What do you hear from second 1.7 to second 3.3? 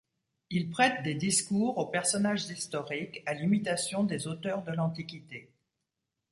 aux personnages historiques